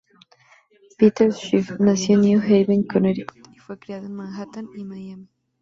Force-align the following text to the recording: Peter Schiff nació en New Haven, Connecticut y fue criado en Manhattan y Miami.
Peter 0.97 1.29
Schiff 1.31 1.77
nació 1.79 2.15
en 2.15 2.21
New 2.21 2.39
Haven, 2.41 2.81
Connecticut 2.85 3.45
y 3.53 3.59
fue 3.59 3.77
criado 3.77 4.07
en 4.07 4.15
Manhattan 4.15 4.67
y 4.75 4.83
Miami. 4.83 5.29